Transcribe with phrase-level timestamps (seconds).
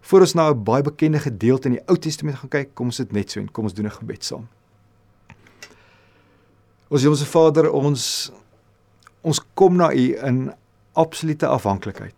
[0.00, 2.96] Voor ons na 'n baie bekende gedeelte in die Ou Testament gaan kyk, kom ons
[2.96, 4.48] dit net so en kom ons doen 'n gebed saam.
[6.88, 8.32] Ons Hemelse Vader, ons
[9.20, 10.52] ons kom na U in
[10.92, 12.14] absolute afhanklikheid.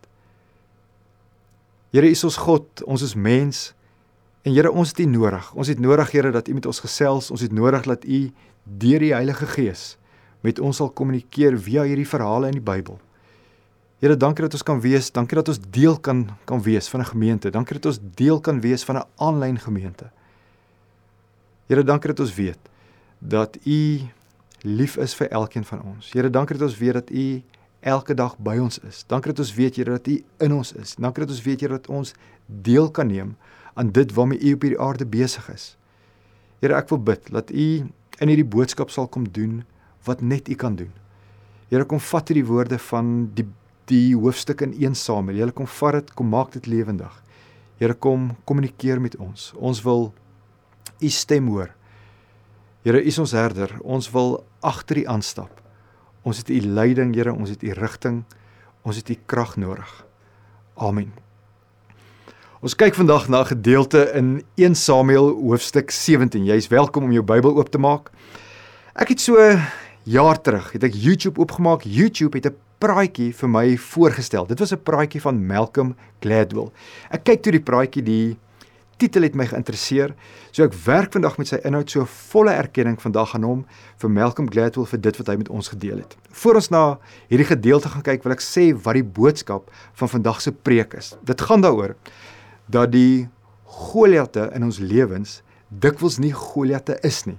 [1.91, 3.75] Here, U is ons God, ons is mens.
[4.43, 5.53] En Here, ons het U nodig.
[5.55, 7.31] Ons het nodig, Here, dat U met ons gesels.
[7.31, 8.33] Ons het nodig dat U
[8.65, 9.99] deur die Heilige Gees
[10.41, 12.99] met ons sal kommunikeer via hierdie verhale in die Bybel.
[14.03, 17.07] Here, dankie dat ons kan wees, dankie dat ons deel kan kan wees van 'n
[17.07, 17.51] gemeente.
[17.51, 20.11] Dankie dat ons deel kan wees van 'n aanlyn gemeente.
[21.67, 22.59] Here, dankie dat ons weet
[23.19, 24.01] dat U
[24.63, 26.13] lief is vir elkeen van ons.
[26.13, 27.43] Here, dankie dat ons weet dat U
[27.81, 29.05] elke dag by ons is.
[29.07, 30.95] Dankie dat ons weet Here dat U in ons is.
[30.95, 32.15] Dankie dat ons weet Here dat ons
[32.47, 33.37] deel kan neem
[33.75, 35.77] aan dit waarmee U op hierdie aarde besig is.
[36.59, 37.87] Here, ek wil bid dat U
[38.19, 39.65] in hierdie boodskap sal kom doen
[40.05, 40.91] wat net U kan doen.
[41.69, 43.47] Here kom vat hierdie woorde van die
[43.91, 45.39] die hoofstuk in 1 Samuel.
[45.39, 47.23] Here kom vat dit, kom maak dit lewendig.
[47.79, 49.53] Here kom kommunikeer met ons.
[49.59, 50.13] Ons wil
[51.03, 51.73] U stem hoor.
[52.87, 53.75] Here, U is ons herder.
[53.83, 55.63] Ons wil agter U aanstap.
[56.23, 58.23] Ons het U leiding, Here, ons het U rigting.
[58.87, 59.91] Ons het U krag nodig.
[60.79, 61.13] Amen.
[62.63, 66.45] Ons kyk vandag na 'n gedeelte in 1 Samuel hoofstuk 17.
[66.45, 68.11] Jy's welkom om jou Bybel oop te maak.
[68.95, 69.35] Ek het so
[70.05, 71.83] jaar terug het ek YouTube oopgemaak.
[71.83, 74.47] YouTube het 'n praatjie vir my voorgestel.
[74.47, 76.71] Dit was 'n praatjie van Malcolm Gladwell.
[77.11, 78.39] Ek kyk toe die praatjie, die
[78.97, 80.15] titel het my geïnteresseer.
[80.51, 83.65] So ek werk vandag met sy inhoud so volle erkenning vandag aan hom
[84.03, 86.17] vir Malcolm Gladwell vir dit wat hy met ons gedeel het.
[86.31, 90.41] Voor ons na hierdie gedeelte gaan kyk, wil ek sê wat die boodskap van vandag
[90.41, 91.15] se preek is.
[91.25, 91.97] Dit gaan daaroor
[92.69, 93.29] dat die
[93.65, 97.39] Goliatte in ons lewens dikwels nie Goliatte is nie.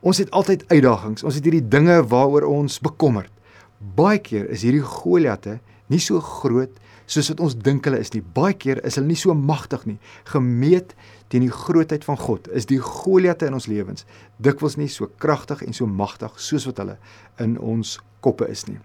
[0.00, 1.24] Ons het altyd uitdagings.
[1.26, 3.30] Ons het hierdie dinge waaroor ons bekommerd.
[3.78, 6.74] Baie keer is hierdie Goliatte nie so groot
[7.08, 8.20] soos wat ons dink hulle is nie.
[8.20, 9.96] Baie keer is hulle nie so magtig nie.
[10.28, 10.94] Gemeet
[11.32, 14.04] teen die grootheid van God is die Goliatte in ons lewens
[14.42, 16.98] dikwels nie so kragtig en so magtig soos wat hulle
[17.42, 18.78] in ons koppe is nie.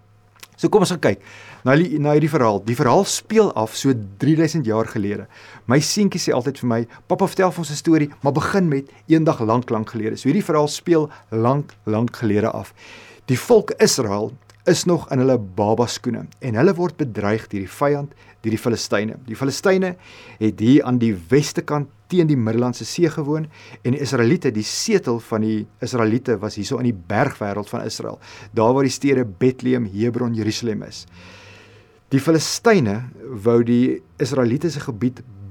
[0.54, 1.22] So kom ons gaan kyk
[1.66, 2.60] na die, na hierdie verhaal.
[2.62, 3.90] Die verhaal speel af so
[4.22, 5.26] 3000 jaar gelede.
[5.66, 8.86] My seentjie sê altyd vir my, "Pappa, vertel vir ons 'n storie, maar begin met
[9.08, 12.72] eendag lank lank gelede." So hierdie verhaal speel lank lank gelede af.
[13.26, 14.32] Die volk Israel
[14.64, 18.14] is nog in hulle baba skoene en hulle word bedreig deur die vyand,
[18.44, 19.18] deur die Filistyne.
[19.26, 19.94] Die Filistyne
[20.40, 23.48] het hier aan die weste kant teen die Middellandse See gewoon
[23.82, 28.18] en die Israeliete, die setel van die Israeliete was hierso in die bergwêreld van Israel,
[28.56, 31.04] daar waar die stede Bethlehem, Hebron, Jerusalem is.
[32.12, 33.00] Die Filistyne
[33.44, 34.80] wou die Israeliete se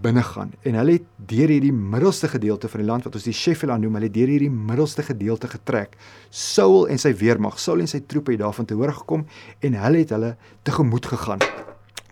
[0.03, 3.33] gebied binnegaan en hulle het deur hierdie middelste gedeelte van die land wat ons die
[3.33, 5.95] Shefela noem, hulle het deur hierdie middelste gedeelte getrek.
[6.29, 9.25] Saul en sy weermag, Saul en sy troepe het daarvan te hoor gekom
[9.61, 11.39] en hulle het hulle tegemoet gegaan.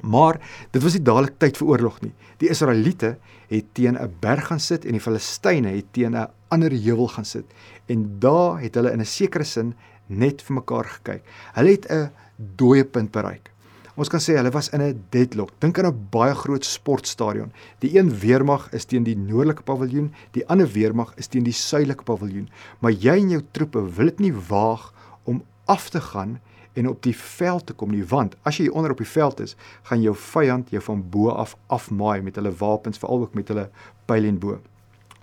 [0.02, 0.40] Maar
[0.72, 2.14] dit was nie dadelik tyd vir oorlog nie.
[2.42, 3.18] Die Israeliete
[3.52, 7.26] het teen 'n berg gaan sit en die Filistyne het teen 'n ander heuwel gaan
[7.26, 7.46] sit.
[7.88, 9.76] En daar het hulle in 'n sekere sin
[10.08, 11.22] net vir mekaar gekyk.
[11.54, 12.10] Hulle het 'n
[12.58, 13.52] dooie punt bereik.
[14.00, 15.52] Ons kan sê hulle was in 'n deadlock.
[15.60, 17.52] Dink aan 'n baie groot sportstadion.
[17.80, 22.04] Die een weermag is teen die noordelike paviljoen, die ander weermag is teen die suidelike
[22.04, 22.50] paviljoen.
[22.80, 24.94] Maar jy en jou troepe wil dit nie waag
[25.24, 26.40] om af te gaan
[26.74, 29.56] en op die veld te kom nie want as jy onder op die veld is
[29.84, 33.70] gaan jou vyand jou van bo af afmaai met hulle wapens veral ook met hulle
[34.06, 34.60] pyl en bo.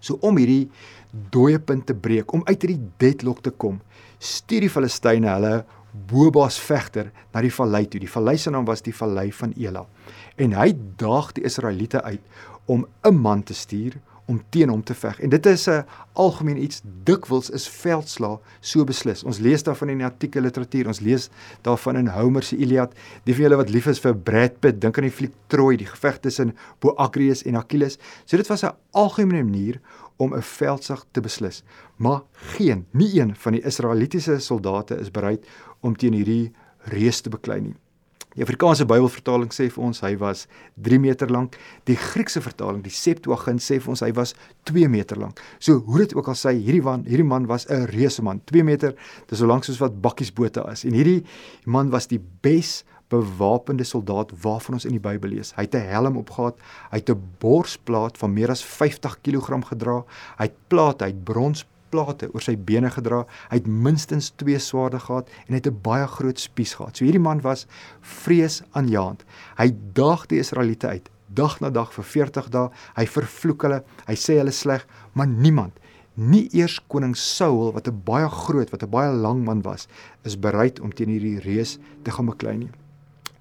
[0.01, 0.69] So om hierdie
[1.33, 3.81] dooie punt te breek, om uit hierdie deadlock te kom,
[4.19, 8.01] stuur die Filistyne hulle bobaas vegter na die vallei toe.
[8.01, 9.87] Die vallei se naam was die vallei van Ela.
[10.37, 12.23] En hy daag die Israeliete uit
[12.67, 15.21] om 'n man te stuur om teen hom te veg.
[15.25, 19.25] En dit is 'n algemeen iets dikwels is veldslaa so beslis.
[19.25, 20.87] Ons lees daarvan in die antieke literatuur.
[20.87, 21.31] Ons lees
[21.63, 22.93] daarvan in Homer se Iliad.
[23.25, 25.87] Die van julle wat lief is vir Brad Pitt, dink aan die fliek Troy, die
[25.87, 27.99] geveg tussen Boagrius en Achilles.
[28.25, 29.81] So dit was 'n algemene manier
[30.17, 31.63] om 'n veldslag te beslis.
[31.97, 35.47] Maar geen, nie een van die Israelitiese soldate is bereid
[35.81, 36.53] om teen hierdie
[36.93, 37.77] reus te beklei nie.
[38.39, 40.45] Die Afrikaanse Bybelvertaling sê vir ons hy was
[40.87, 41.57] 3 meter lank.
[41.91, 44.37] Die Griekse vertaling, die Septuagint sê vir ons hy was
[44.71, 45.41] 2 meter lank.
[45.59, 48.63] So hoe dit ook al sê, hierdie man, hierdie man was 'n reuse man, 2
[48.63, 48.95] meter,
[49.27, 50.85] dis so lank soos wat bakkiesbote is.
[50.85, 51.25] En hierdie
[51.65, 55.53] man was die bes bewapende soldaat waarvan ons in die Bybel lees.
[55.57, 56.57] Hy het 'n helm opgehad,
[56.91, 60.05] hy het 'n borsplaat van meer as 50 kg gedra,
[60.39, 63.25] hy het plate, hy het brons plate oor sy bene gedra.
[63.51, 66.97] Hy het minstens 2 swaarde gehad en hy het 'n baie groot spies gehad.
[66.97, 67.67] So hierdie man was
[68.01, 69.25] vreesaanjaend.
[69.57, 72.71] Hy daag die Israeliete uit dag na dag vir 40 dae.
[72.97, 73.85] Hy vervloek hulle.
[74.07, 75.73] Hy sê hulle sleg, maar niemand
[76.19, 79.87] Nie eers koning Saul wat 'n baie groot, wat 'n baie lang man was,
[80.25, 82.71] is bereid om teen hierdie reus te gaan beklei nie.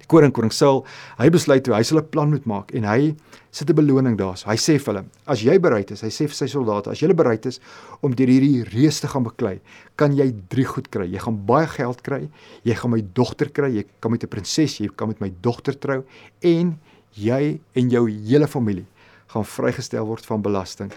[0.08, 0.86] Koning koning Saul,
[1.18, 3.14] hy besluit toe hy sal 'n plan moet maak en hy
[3.52, 4.36] sit 'n beloning daar.
[4.36, 7.00] So hy sê vir hulle, as jy bereid is, hy sê vir sy soldate, as
[7.00, 7.60] jy bereid is
[8.02, 9.60] om deur hierdie reus te gaan beklei,
[9.96, 11.06] kan jy drie goed kry.
[11.06, 12.28] Jy gaan baie geld kry,
[12.64, 15.78] jy gaan my dogter kry, jy kan met 'n prinses, jy kan met my dogter
[15.78, 16.04] trou
[16.42, 16.78] en
[17.14, 18.86] jy en jou hele familie
[19.28, 20.90] gaan vrygestel word van belasting.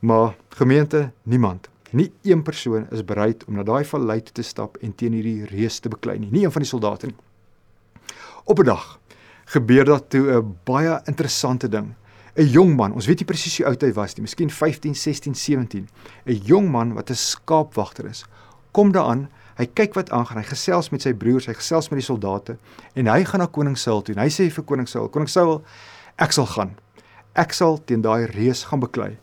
[0.00, 4.76] Maar gemeente, niemand Nie een persoon is bereid om na daai vallei toe te stap
[4.84, 6.28] en teen hierdie reus te beklei nie.
[6.30, 7.16] Nie een van die soldate nie.
[8.48, 9.00] Op 'n dag
[9.44, 11.94] gebeur daar toe 'n baie interessante ding.
[12.34, 15.34] 'n Jong man, ons weet nie presies hoe oud hy was nie, miskien 15, 16,
[15.34, 15.88] 17.
[16.24, 18.24] 'n Jong man wat 'n skaapwagter is,
[18.70, 19.28] kom daaraan.
[19.56, 20.36] Hy kyk wat aangaan.
[20.36, 22.56] Hy gesels met sy broers, hy gesels met die soldate
[22.94, 25.62] en hy gaan na koning Saul toe en hy sê vir koning Saul: "Koning Saul,
[26.16, 26.76] ek sal gaan.
[27.34, 29.18] Ek sal teen daai reus gaan beklei."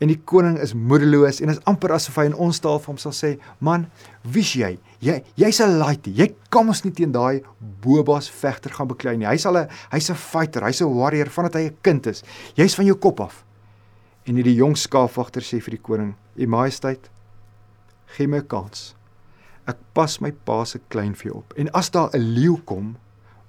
[0.00, 3.00] En die koning is moedeloos en is amper asof hy in ons taal vir hom
[3.02, 3.88] sal sê man
[4.22, 4.76] wie's jy?
[5.02, 7.42] Jy jy's 'n laity jy kan ons nie teen daai
[7.82, 9.26] bobas vegter gaan beklei nie.
[9.26, 10.62] Hy's al 'n hy's 'n fighter.
[10.62, 12.22] Hy's 'n warrior vandat hy 'n kind is.
[12.56, 13.44] Jy's van jou kop af.
[14.26, 17.10] En hierdie jong skaapwagter sê vir die koning u majesteit
[18.16, 18.94] gee my kans.
[19.66, 21.52] Ek pas my pa se klein vir op.
[21.56, 22.96] En as daar 'n leeu kom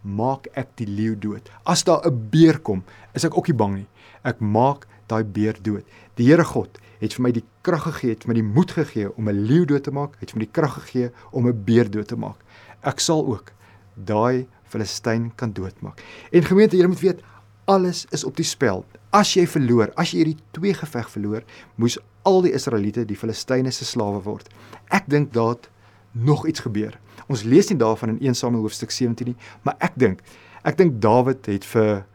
[0.02, 3.76] maak ek die leeu dood as daar 'n beer kom is ek ook nie bang
[3.76, 3.88] nie
[4.24, 5.86] ek maak daai beer dood.
[6.20, 9.30] Die Here God het vir my die krag gegee, het my die moed gegee om
[9.30, 12.08] 'n leeu dood te maak, het vir my die krag gegee om 'n beer dood
[12.08, 12.38] te maak.
[12.84, 13.52] Ek sal ook
[13.96, 16.02] daai Filistyn kan doodmaak.
[16.32, 17.22] En gemeente, julle moet weet,
[17.66, 18.86] alles is op die spel.
[19.12, 21.44] As jy verloor, as jy hierdie twee geveg verloor,
[21.76, 24.50] moes al die Israeliete die Filistyne se slawe word.
[24.90, 25.70] Ek dink dat
[26.12, 27.00] nog iets gebeur.
[27.28, 30.22] Ons lees nie daarvan in 1 Samuel hoofstuk 17 nie, maar ek dink
[30.64, 32.06] ek dink Dawid het vir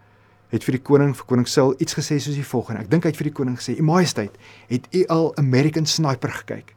[0.54, 2.84] het vir die koning vir koning Saul iets gesê soos die volgende.
[2.84, 4.36] Ek dink hy het vir die koning gesê: "U Majesteit,
[4.68, 6.74] het u al American Sniper gekyk?"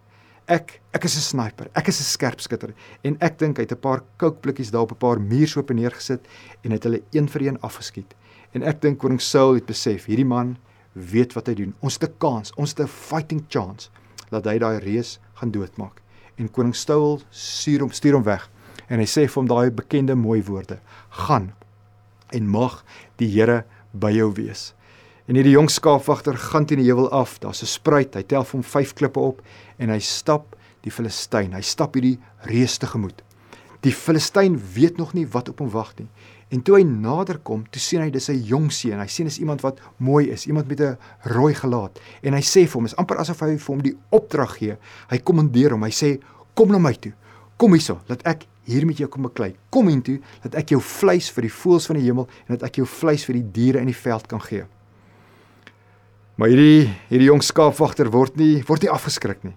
[0.48, 1.68] Ek ek is 'n sniper.
[1.76, 2.74] Ek is 'n skerpskutter
[3.04, 6.26] en ek dink hy het 'n paar kookblikkies daar op 'n paar muursoope neergesit
[6.64, 8.16] en het hulle een vir een afgeskiet.
[8.54, 10.58] En ek dink koning Saul het besef hierdie man
[10.94, 11.76] weet wat hy doen.
[11.82, 13.90] Ons het 'n kans, ons het 'n fighting chance
[14.30, 16.02] dat hy daai reus gaan doodmaak.
[16.38, 18.50] En koning Saul stuur hom stuur hom weg
[18.88, 20.80] en hy sê vir hom daai bekende mooi woorde:
[21.10, 21.54] "Gaan
[22.32, 22.84] en mag
[23.18, 24.74] die Here by jou wees.
[25.28, 27.40] En hierdie jong skaapwagter gaan teen die heuwel af.
[27.40, 28.16] Daar's 'n spruit.
[28.16, 29.42] Hy tel hom 5 klippe op
[29.78, 31.54] en hy stap die Filistyn.
[31.54, 33.22] Hy stap hierdie reus tegemoet.
[33.82, 36.08] Die Filistyn weet nog nie wat op hom wag nie.
[36.50, 39.00] En toe hy nader kom, toe sien hy dis 'n jong seun.
[39.00, 42.00] Hy sien is iemand wat mooi is, iemand met 'n rooi gelaat.
[42.24, 44.78] En hy sê vir hom, is amper asof hy vir hom die opdrag gee.
[45.10, 45.84] Hy kommandeer hom.
[45.84, 46.20] Hy sê,
[46.56, 47.14] "Kom na my toe.
[47.58, 49.56] Kom hierso, laat ek hier met jou kom beklei.
[49.70, 52.76] Kom intoe dat ek jou vleis vir die voëls van die hemel en dat ek
[52.76, 54.66] jou vleis vir die diere in die veld kan gee.
[56.38, 59.56] Maar hierdie hierdie jong skaapwagter word nie word nie afgeskrik nie.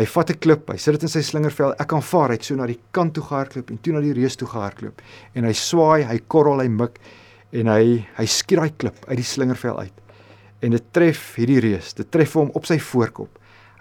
[0.00, 1.74] Hy vat 'n klip, hy sit dit in sy slingervel.
[1.78, 4.36] Ek kan vaar uit so na die kant toe gehardloop en toe na die reus
[4.36, 5.02] toe gehardloop.
[5.34, 6.96] En hy swaai, hy korrel, hy mik
[7.52, 9.92] en hy hy skiet daai klip uit die slingervel uit.
[10.62, 13.28] En dit tref hierdie reus, dit tref hom op sy voorkop.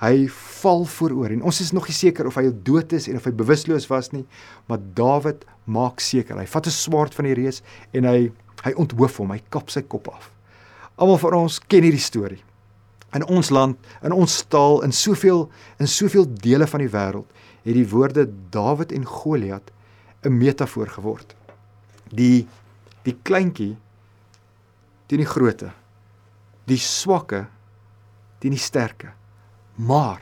[0.02, 3.24] Hy val vooroor en ons is nog nie seker of hy dood is en of
[3.24, 4.26] hy bewusteloos was nie,
[4.68, 6.36] maar Dawid maak seker.
[6.36, 7.62] Hy vat 'n swaard van die reus
[7.94, 8.32] en hy
[8.66, 10.32] hy onthoof hom, hy kap sy kop af.
[10.98, 12.44] Almal van ons ken hierdie storie.
[13.14, 15.48] In ons land, in ons taal, in soveel
[15.78, 19.72] in soveel dele van die wêreld het die woorde Dawid en Goliat
[20.24, 21.36] 'n metafoor geword.
[22.12, 22.48] Die
[23.04, 23.78] die kleintjie
[25.08, 25.72] teen die groote.
[26.66, 27.48] Die swakke
[28.40, 29.14] teen die sterke.
[29.76, 30.22] Maar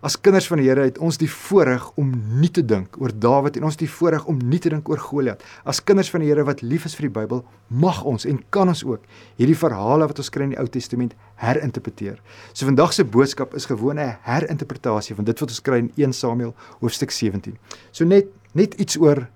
[0.00, 3.56] as kinders van die Here het ons die voorreg om nie te dink oor Dawid
[3.58, 5.42] en ons die voorreg om nie te dink oor Goliat.
[5.64, 8.70] As kinders van die Here wat lief is vir die Bybel, mag ons en kan
[8.70, 9.06] ons ook
[9.40, 12.20] hierdie verhale wat ons kry in die Ou Testament herinterpreteer.
[12.52, 16.12] So vandag se boodskap is gewoon 'n herinterpretasie van dit wat ons kry in 1
[16.12, 17.58] Samuel hoofstuk 17.
[17.92, 19.28] So net net iets oor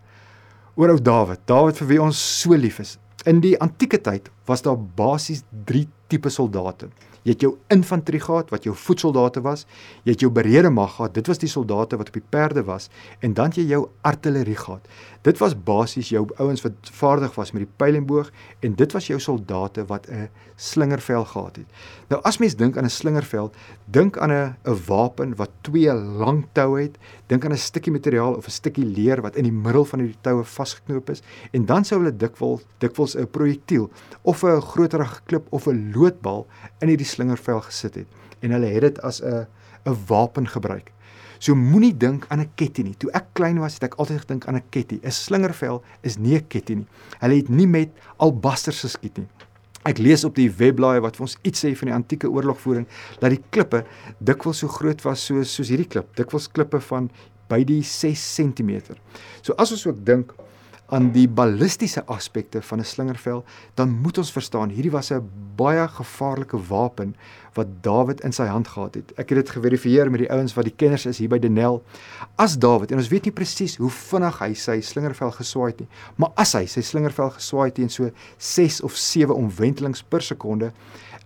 [0.77, 1.41] oor ou Dawid.
[1.47, 2.99] Dawid vir wie ons so lief is.
[3.27, 6.89] In die antieke tyd was daar basies 3 tipe soldate.
[7.23, 9.67] Jy het jou infanterie gehad wat jou voetsoldate was.
[10.03, 11.15] Jy het jou berede mag gehad.
[11.15, 12.89] Dit was die soldate wat op die perde was
[13.21, 14.89] en dan jy jou artillerie gehad.
[15.23, 18.93] Dit was basies jou ouens wat vaardig was met die pyl en boog en dit
[18.93, 21.67] was jou soldate wat 'n slingervel gehad het.
[22.09, 23.53] Nou as mens dink aan 'n slingervel,
[23.87, 26.99] dink aan 'n 'n wapen wat twee lang toue het.
[27.27, 30.17] Dink aan 'n stukkie materiaal of 'n stukkie leer wat in die middel van die
[30.21, 33.91] toue vasgeknoop is en dan sou hulle dikwels dikwels 'n projektiel
[34.23, 36.47] of 'n groterige klip of 'n loodbal
[36.81, 39.47] in hierdie slingervel gesit het en hulle het dit as 'n
[39.87, 40.93] 'n wapen gebruik.
[41.43, 42.97] So moenie dink aan 'n ketting nie.
[42.97, 45.01] Toe ek klein was, het ek altyd gedink aan 'n ketting.
[45.03, 46.89] 'n Slingervel is nie 'n ketting nie.
[47.19, 49.27] Hulle het nie met albasters geskiet nie.
[49.85, 52.87] Ek lees op die webblaaie wat vir ons iets sê van die antieke oorlogvoering
[53.19, 53.85] dat die klippe
[54.21, 57.11] dikwels so groot was soos soos hierdie klip, dikwels klippe van
[57.49, 58.95] by die 6 cm.
[59.43, 60.33] So as ons ook dink
[60.93, 65.89] aan die ballistiese aspekte van 'n slingervel, dan moet ons verstaan hierdie was 'n baie
[65.89, 67.15] gevaarlike wapen
[67.57, 69.13] wat Dawid in sy hand gehad het.
[69.21, 71.83] Ek het dit geverifieer met die ouens wat die kenners is hier by Denel.
[72.41, 75.89] As Dawid en ons weet nie presies hoe vinnig hy sy slingervel geswaai het nie,
[76.17, 80.73] maar as hy sy slingervel geswaai het teen so 6 of 7 omwentelings per sekonde,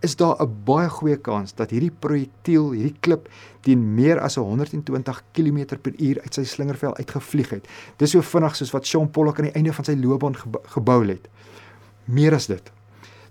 [0.04, 3.28] is daar 'n baie goeie kans dat hierdie projektiel, hierdie klip
[3.60, 7.68] teen meer as 120 km/h uit sy slingervel uitgevlieg het.
[7.96, 10.36] Dis so vinnig soos wat Sean Pollock aan die einde van sy loopbaan
[10.74, 11.28] gebou het.
[12.04, 12.75] Meer as dit.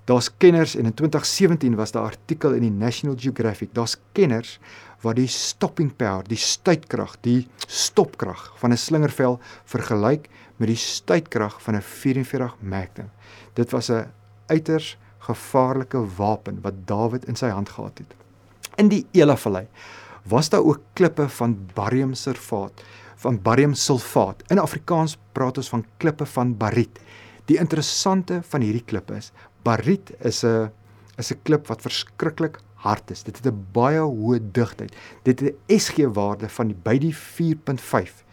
[0.05, 3.73] Daar's kenners en in 2017 was daar 'n artikel in die National Geographic.
[3.73, 4.59] Daar's kenners
[5.01, 11.61] wat die stopping power, die stuitkrag, die stopkrag van 'n slingervel vergelyk met die stuitkrag
[11.61, 13.09] van 'n 44 Magnum.
[13.53, 14.11] Dit was 'n
[14.45, 18.13] uiters gevaarlike wapen wat Dawid in sy hand gehad het.
[18.75, 19.67] In die Elavallei
[20.23, 22.83] was daar ook klippe van bariumsulfaat,
[23.15, 24.43] van bariumsulfaat.
[24.47, 26.99] In Afrikaans praat ons van klippe van bariet.
[27.45, 29.31] Die interessante van hierdie klippe is
[29.65, 30.71] bariet is 'n
[31.17, 33.23] is 'n klip wat verskriklik hard is.
[33.23, 34.93] Dit het 'n baie hoë digtheid.
[35.23, 38.25] Dit het 'n SG waarde van by die 4.5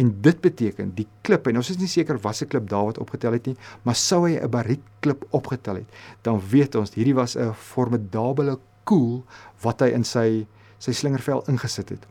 [0.00, 3.50] En dit beteken die klip en ons is nie seker watter klip Dawid opgetel het
[3.50, 5.88] nie, maar sou hy 'n bariet klip opgetel het,
[6.22, 9.24] dan weet ons hierdie was 'n formidable koel
[9.62, 10.46] wat hy in sy
[10.78, 12.06] sy slingervel ingesit het.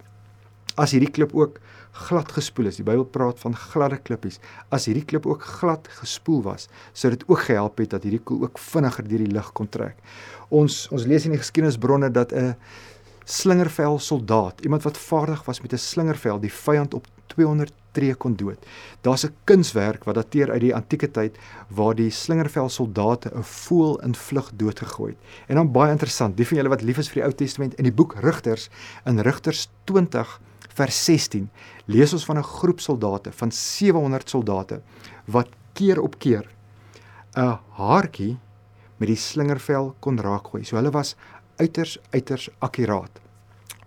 [0.78, 1.60] As hierdie klip ook
[1.92, 4.40] glad gespoel is, die Bybel praat van gladde klippies.
[4.70, 8.44] As hierdie klip ook glad gespoel was, sou dit ook gehelp het dat hierdie koel
[8.48, 9.98] ook vinniger deur die lug kon trek.
[10.50, 12.56] Ons ons lees in die geskiedenisbronne dat 'n
[13.26, 18.36] slingervel soldaat, iemand wat vaardig was met 'n slingervel, die vyand op 200 tree kon
[18.36, 18.66] dood.
[19.02, 24.00] Daar's 'n kunswerk wat dateer uit die antieke tyd waar die slingervel soldate 'n voël
[24.02, 25.20] in vlug doodgegooi het.
[25.48, 27.84] En dan baie interessant, die van julle wat lief is vir die Ou Testament in
[27.84, 28.70] die boek Rigters
[29.06, 30.40] in Rigters 20
[30.78, 31.50] vers 16
[31.86, 34.82] lees ons van 'n groep soldate van 700 soldate
[35.26, 36.46] wat keer op keer
[37.36, 38.38] 'n haartjie
[38.98, 40.64] met die slingervel kon raakgooi.
[40.64, 41.16] So hulle was
[41.58, 43.20] uiters uiters akkuraat.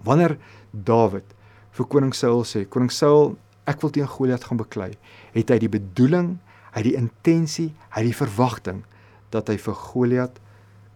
[0.05, 0.39] Wanneer
[0.73, 1.25] Dawid
[1.73, 3.37] vir koning Saul sê, koning Saul,
[3.69, 4.93] ek wil teen Goliat gaan beklei,
[5.33, 6.39] het hy die bedoeling,
[6.75, 8.83] hy die intensie, hy die verwagting
[9.31, 10.41] dat hy vir Goliat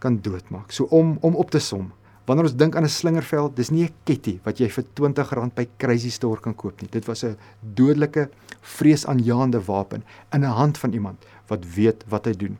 [0.03, 0.73] kan doodmaak.
[0.73, 1.93] So om om op te som,
[2.27, 5.69] wanneer ons dink aan 'n slingervel, dis nie 'n ketty wat jy vir R20 by
[5.79, 6.91] Crazy Store kan koop nie.
[6.91, 8.29] Dit was 'n dodelike,
[8.61, 12.59] vreesaanjaende wapen in 'n hand van iemand wat weet wat hy doen.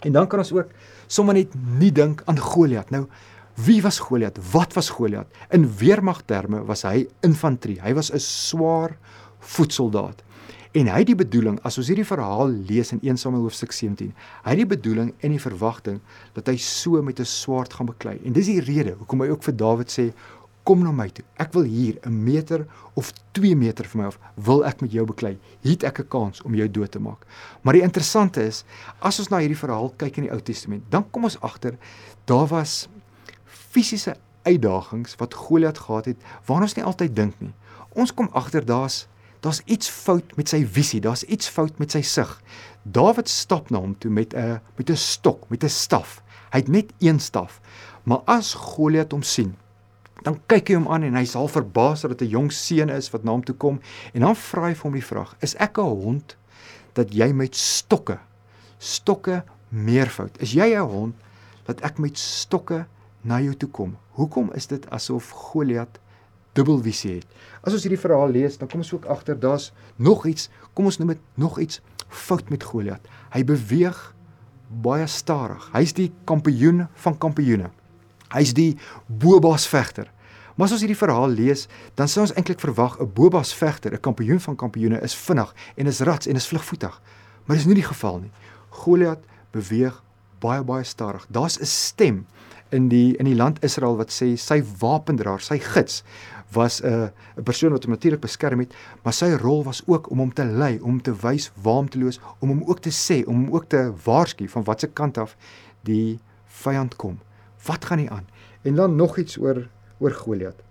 [0.00, 0.68] En dan kan ons ook
[1.06, 2.90] sommer net nie dink aan Goliat.
[2.90, 3.06] Nou,
[3.54, 4.38] Wie was Goliat?
[4.52, 5.26] Wat was Goliat?
[5.50, 7.80] In weermagterme was hy infantrie.
[7.82, 8.96] Hy was 'n swaar
[9.38, 10.22] voetsoldaat.
[10.72, 14.14] En hy het die bedoeling, as ons hierdie verhaal lees in 1 Samuel hoofstuk 17,
[14.16, 15.98] hy het die bedoeling en die verwagting
[16.32, 18.18] dat hy so met 'n swaard gaan beklei.
[18.24, 20.12] En dis die rede hoekom hy ook vir Dawid sê,
[20.64, 21.24] kom na my toe.
[21.36, 25.04] Ek wil hier 'n meter of 2 meter van my af wil ek met jou
[25.04, 25.38] beklei.
[25.60, 27.26] Hier het ek 'n kans om jou dood te maak.
[27.62, 28.64] Maar die interessante is,
[29.00, 31.76] as ons na hierdie verhaal kyk in die Ou Testament, dan kom ons agter
[32.24, 32.88] daar was
[33.44, 37.52] fisiese uitdagings wat Goliat gehad het waarna ons nie altyd dink nie.
[37.94, 39.06] Ons kom agter daar's
[39.42, 42.30] daar's iets fout met sy visie, daar's iets fout met sy sig.
[42.82, 46.22] Dawid stap na hom toe met 'n met 'n stok, met 'n staf.
[46.52, 47.60] Hy het net een staf.
[48.04, 49.56] Maar as Goliat hom sien,
[50.22, 53.10] dan kyk hy hom aan en hy's al verbaas dat dit 'n jong seun is
[53.10, 53.80] wat na hom toe kom
[54.14, 56.36] en dan vra hy vir hom die vraag: "Is ek 'n hond
[56.92, 58.18] dat jy met stokke
[58.78, 60.40] stokke meervoud?
[60.40, 61.14] Is jy 'n hond
[61.64, 62.86] dat ek met stokke
[63.22, 63.96] na jou toe kom.
[64.18, 66.00] Hoekom is dit asof Goliat
[66.52, 67.26] dubbelvisie het?
[67.62, 70.98] As ons hierdie verhaal lees, dan kom ons ook agter daar's nog iets, kom ons
[70.98, 73.06] noem dit nog iets fout met Goliat.
[73.32, 74.00] Hy beweeg
[74.82, 75.68] baie stadig.
[75.72, 77.70] Hy's die kampioen van kampioene.
[78.32, 80.08] Hy's die Bobas vegter.
[80.56, 81.66] Maar as ons hierdie verhaal lees,
[81.96, 85.86] dan sou ons eintlik verwag 'n Bobas vegter, 'n kampioen van kampioene is vinnig en
[85.86, 87.00] is rats en is vlugvoetig.
[87.44, 88.30] Maar dis nie die geval nie.
[88.68, 90.02] Goliat beweeg
[90.40, 91.26] baie baie stadig.
[91.30, 92.26] Daar's 'n stem
[92.70, 96.02] in die in die land Israel wat sê sy wapendraer, sy gids
[96.52, 100.18] was 'n 'n persoon wat hom natuurlik beskerm het, maar sy rol was ook om
[100.18, 103.26] hom te lei, om te wys waar om te loos, om hom ook te sê,
[103.26, 105.36] om hom ook te waarsku van watter kant af
[105.82, 107.18] die vyand kom.
[107.64, 108.26] Wat gaan nie aan?
[108.62, 109.68] En dan nog iets oor
[109.98, 110.62] oor Goliat.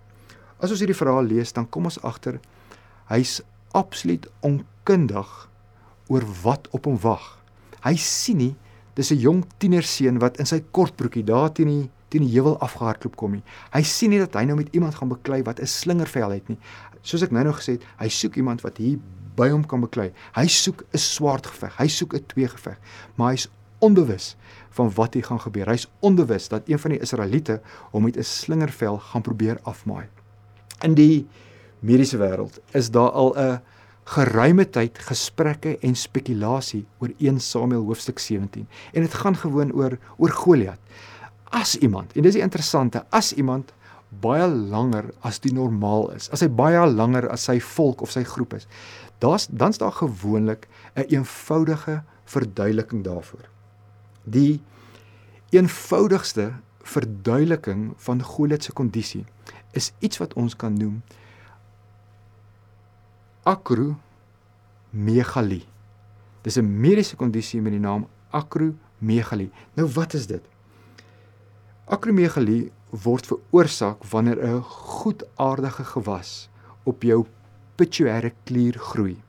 [0.58, 2.40] As ons hierdie verhaal lees, dan kom ons agter
[3.06, 5.48] hy's absoluut onkundig
[6.06, 7.38] oor wat op hom wag.
[7.80, 8.56] Hy sien nie
[8.94, 13.16] Dis 'n jong tienerseun wat in sy kortbroekie daar teen die teen die heuwel afgehardloop
[13.20, 13.42] kom nie.
[13.72, 16.58] Hy sien nie dat hy nou met iemand gaan beklei wat 'n slingervel het nie.
[17.02, 18.98] Soos ek nou nog gesê het, hy soek iemand wat hier
[19.36, 20.12] by hom kan beklei.
[20.34, 21.76] Hy soek 'n swaard geveg.
[21.78, 22.78] Hy soek 'n twee geveg.
[23.16, 23.48] Maar hy's
[23.80, 24.36] onbewus
[24.70, 25.66] van wat hier gaan gebeur.
[25.66, 30.06] Hy's onbewus dat een van die Israeliete hom met 'n slingervel gaan probeer afmaai.
[30.82, 31.26] In die
[31.80, 33.60] mediese wêreld is daar al 'n
[34.04, 39.98] geruime tyd gesprekke en spekulasie oor 1 Samuel hoofstuk 17 en dit gaan gewoon oor
[40.16, 40.78] oor Goliat.
[41.52, 43.74] As iemand, en dis die interessante, as iemand
[44.22, 48.24] baie langer as die normaal is, as hy baie langer as sy volk of sy
[48.28, 48.66] groep is,
[49.24, 53.48] daar's dan's daar gewoonlik 'n een eenvoudige verduideliking daarvoor.
[54.24, 54.60] Die
[55.50, 59.24] eenvoudigste verduideliking van Goliat se kondisie
[59.72, 61.02] is iets wat ons kan noem
[63.42, 65.66] akromegalie.
[66.42, 69.50] Dis 'n mediese kondisie met die naam akromegalie.
[69.74, 70.51] Nou wat is dit?
[71.84, 76.48] Akromegalie word veroorsaak wanneer 'n goedaardige gewas
[76.84, 77.26] op jou
[77.74, 79.22] pituitêre klier groei.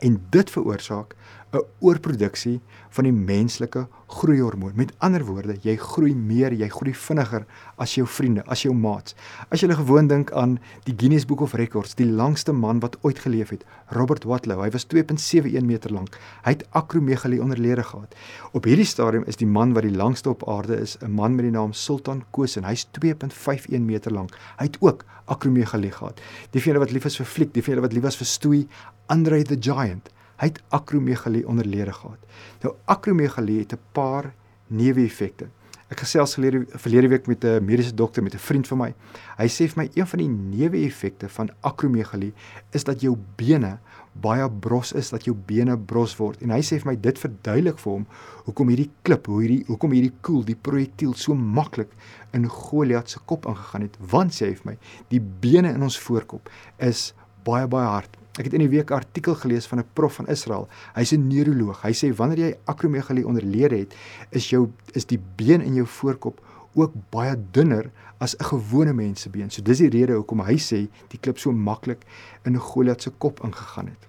[0.00, 1.14] En dit veroorsaak
[1.52, 2.60] 'n oorproduksie
[2.94, 4.72] van die menslike groeihormoon.
[4.74, 9.14] Met ander woorde, jy groei meer, jy groei vinniger as jou vriende, as jou maats.
[9.50, 13.18] As jy gewoon dink aan die Guinness Book of Records, die langste man wat ooit
[13.18, 14.62] geleef het, Robert Wadlow.
[14.62, 16.18] Hy was 2.71 meter lank.
[16.44, 18.14] Hy het akromegalie onderlede gehad.
[18.52, 21.44] Op hierdie stadium is die man wat die langste op aarde is, 'n man met
[21.44, 22.64] die naam Sultan Kosen.
[22.64, 24.30] Hy's 2.51 meter lank.
[24.58, 26.20] Hy het ook akromegalie gehad.
[26.50, 28.68] Die vriende wat lief is vir fliek, die vriende wat lief was vir stoei,
[29.06, 30.10] Andre the Giant.
[30.40, 32.20] Hy het akromegalie onderlede gehad.
[32.62, 34.32] Nou akromegalie het 'n paar
[34.68, 35.48] neeweffekte.
[35.90, 38.94] Ek gesels gelede verlede week met 'n mediese dokter met 'n vriend van my.
[39.36, 42.32] Hy sê vir my een van die neeweffekte van akromegalie
[42.70, 43.78] is dat jou bene
[44.12, 46.40] baie bros is, dat jou bene bros word.
[46.42, 48.06] En hy sê vir my dit verduidelik vir hom
[48.44, 51.90] hoekom hierdie klip, hoe hierdie hoekom hierdie koel, die projektiel so maklik
[52.32, 53.96] in Goliat se kop ingegaan het.
[54.00, 54.78] Want sê hy vir my,
[55.08, 58.19] die bene in ons voorkop is baie baie hard.
[58.38, 60.68] Ek het in die week 'n artikel gelees van 'n prof van Israel.
[60.94, 61.82] Hy's 'n neuroloog.
[61.82, 63.94] Hy sê wanneer jy akromegalie onderlede het,
[64.30, 66.40] is jou is die been in jou voorkop
[66.74, 69.50] ook baie dunner as 'n gewone mens se been.
[69.50, 72.04] So dis die rede hoekom hy sê die klip so maklik
[72.44, 74.06] in Goliat se kop ingegaan het.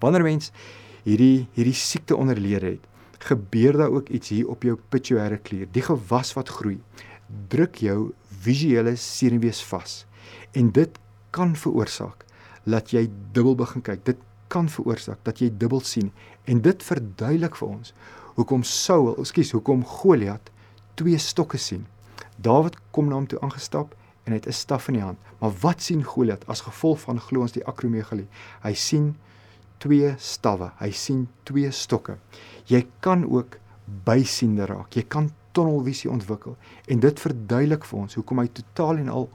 [0.00, 0.52] Wanneer mens
[1.04, 2.86] hierdie hierdie siekte onderlede het,
[3.18, 5.68] gebeur daar ook iets hier op jou pituitêre klier.
[5.72, 6.80] Die gewas wat groei,
[7.48, 10.06] druk jou visuele senuwees vas.
[10.52, 10.98] En dit
[11.30, 12.24] kan veroorsaak
[12.64, 14.04] laat jy dubbel begin kyk.
[14.04, 14.18] Dit
[14.48, 16.10] kan veroorsaak dat jy dubbel sien
[16.50, 17.94] en dit verduidelik vir ons
[18.36, 20.50] hoekom Saul, ekskuus, hoekom Goliat
[20.98, 21.86] twee stokke sien.
[22.40, 23.94] Dawid kom na hom toe aangestap
[24.24, 25.18] en hy het 'n staf in die hand.
[25.40, 28.28] Maar wat sien Goliat as gevolg van glo ons die akromegalie?
[28.62, 29.16] Hy sien
[29.78, 30.70] twee stawwe.
[30.78, 32.18] Hy sien twee stokke.
[32.66, 33.58] Jy kan ook
[34.04, 34.94] bysiende raak.
[34.94, 39.28] Jy kan tunnelvisie ontwikkel en dit verduidelik vir ons hoekom hy totaal en al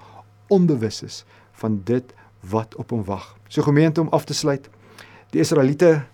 [0.48, 1.26] onbewus is
[1.62, 2.14] van dit
[2.50, 3.36] wat op hom wag.
[3.48, 4.70] So gemeente om af te sluit.
[5.34, 6.06] Die Israeliete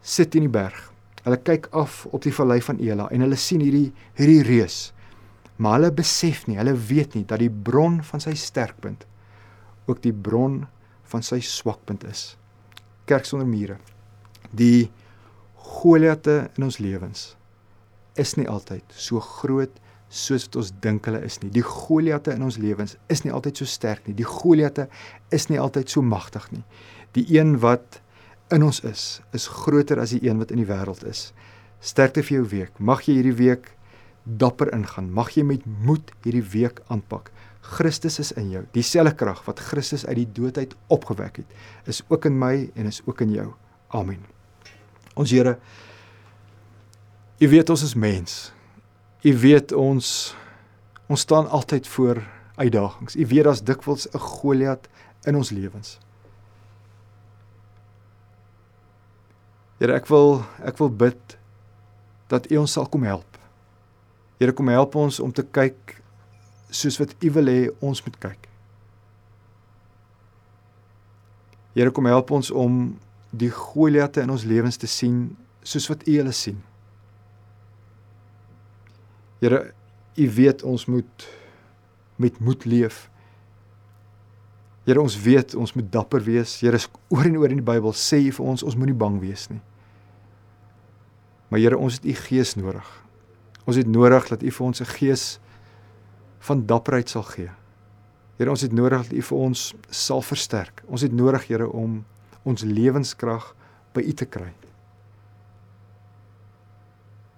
[0.00, 0.90] sit in die berg.
[1.22, 4.90] Hulle kyk af op die vallei van Ela en hulle sien hierdie hierdie reus.
[5.56, 9.06] Maar hulle besef nie, hulle weet nie dat die bron van sy sterkpunt
[9.90, 10.62] ook die bron
[11.10, 12.36] van sy swakpunt is.
[13.06, 13.78] Kerk sonder mure.
[14.50, 14.90] Die
[15.62, 17.32] Goliate in ons lewens
[18.18, 19.78] is nie altyd so groot
[20.12, 21.50] soos wat ons dink hulle is nie.
[21.54, 24.16] Die Goliate in ons lewens is nie altyd so sterk nie.
[24.18, 24.88] Die Goliate
[25.32, 26.64] is nie altyd so magtig nie.
[27.16, 28.00] Die een wat
[28.52, 31.30] in ons is, is groter as die een wat in die wêreld is.
[31.80, 32.76] Sterkte vir jou week.
[32.78, 33.70] Mag jy hierdie week
[34.24, 35.08] dapper ingaan.
[35.10, 37.32] Mag jy met moed hierdie week aanpak.
[37.72, 38.66] Christus is in jou.
[38.76, 41.56] Dieselfde krag wat Christus uit die dood uit opgewek het,
[41.88, 43.48] is ook in my en is ook in jou.
[43.96, 44.20] Amen.
[45.16, 45.56] Ons Here,
[47.42, 48.52] U weet ons is mens.
[49.22, 50.34] U weet ons
[51.06, 52.22] ons staan altyd voor
[52.54, 53.16] uitdagings.
[53.16, 54.88] U weet daar's dikwels 'n Goliat
[55.22, 55.98] in ons lewens.
[59.78, 61.38] Here, ek wil ek wil bid
[62.26, 63.38] dat U ons sal kom help.
[64.38, 66.02] Here, kom help ons om te kyk
[66.70, 68.48] soos wat U wil hê ons moet kyk.
[71.74, 72.98] Here, kom help ons om
[73.30, 76.62] die Goliatte in ons lewens te sien soos wat U hulle sien.
[79.42, 79.72] Here,
[80.14, 81.28] U weet ons moet
[82.20, 83.08] met moed leef.
[84.86, 86.60] Here, ons weet ons moet dapper wees.
[86.62, 86.78] Here,
[87.10, 89.58] oor en oor in die Bybel sê U vir ons ons moenie bang wees nie.
[91.50, 92.86] Maar Here, ons het U Gees nodig.
[93.66, 95.24] Ons het nodig dat U vir ons 'n gees
[96.46, 97.50] van dapperheid sal gee.
[98.38, 100.82] Here, ons het nodig dat U vir ons sal versterk.
[100.86, 102.04] Ons het nodig, Here, om
[102.44, 103.54] ons lewenskrag
[103.92, 104.52] by U te kry.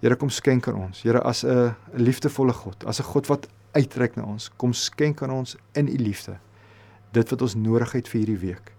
[0.05, 1.01] Here kom skenk aan ons.
[1.03, 5.31] Here as 'n liefdevolle God, as 'n God wat uitreik na ons, kom skenk aan
[5.31, 6.39] ons in u liefde
[7.13, 8.73] dit wat ons nodig het vir hierdie week.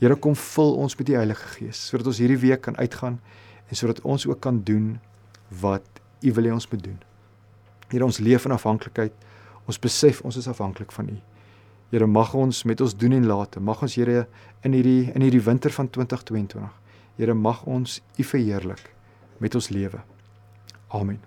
[0.00, 3.20] Here kom vul ons met die Heilige Gees sodat ons hierdie week kan uitgaan
[3.68, 5.00] en sodat ons ook kan doen
[5.60, 5.86] wat
[6.22, 6.98] u wil hê ons moet doen.
[7.88, 9.12] Here ons leef in afhanklikheid.
[9.66, 11.16] Ons besef ons is afhanklik van u.
[11.90, 14.26] Here mag ons met ons doen en late, mag ons Here
[14.62, 16.68] in hierdie in hierdie winter van 2022,
[17.16, 18.92] Here mag ons U verheerlik
[19.38, 20.15] met ons lewe.
[20.92, 21.20] Amen.